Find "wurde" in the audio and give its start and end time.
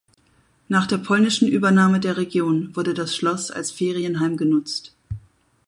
2.75-2.95